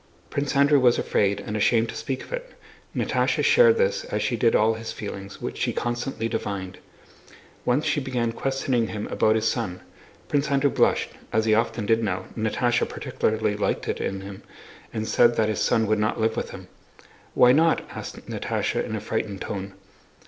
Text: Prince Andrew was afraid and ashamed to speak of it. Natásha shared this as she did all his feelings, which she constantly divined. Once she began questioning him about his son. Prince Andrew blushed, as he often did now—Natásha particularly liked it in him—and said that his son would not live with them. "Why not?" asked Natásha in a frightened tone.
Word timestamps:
Prince 0.31 0.55
Andrew 0.55 0.79
was 0.79 0.97
afraid 0.97 1.39
and 1.39 1.55
ashamed 1.55 1.87
to 1.89 1.95
speak 1.95 2.23
of 2.23 2.33
it. 2.33 2.55
Natásha 2.95 3.43
shared 3.43 3.77
this 3.77 4.03
as 4.05 4.23
she 4.23 4.35
did 4.35 4.55
all 4.55 4.73
his 4.73 4.91
feelings, 4.91 5.39
which 5.39 5.59
she 5.59 5.71
constantly 5.73 6.27
divined. 6.27 6.79
Once 7.65 7.85
she 7.85 7.99
began 7.99 8.31
questioning 8.31 8.87
him 8.87 9.05
about 9.11 9.35
his 9.35 9.47
son. 9.47 9.79
Prince 10.27 10.49
Andrew 10.49 10.71
blushed, 10.71 11.11
as 11.31 11.45
he 11.45 11.53
often 11.53 11.85
did 11.85 12.01
now—Natásha 12.03 12.89
particularly 12.89 13.55
liked 13.55 13.87
it 13.87 14.01
in 14.01 14.21
him—and 14.21 15.07
said 15.07 15.35
that 15.35 15.49
his 15.49 15.61
son 15.61 15.85
would 15.85 15.99
not 15.99 16.19
live 16.19 16.35
with 16.35 16.49
them. 16.49 16.67
"Why 17.35 17.51
not?" 17.51 17.87
asked 17.91 18.25
Natásha 18.27 18.83
in 18.83 18.95
a 18.95 18.99
frightened 18.99 19.41
tone. 19.41 19.73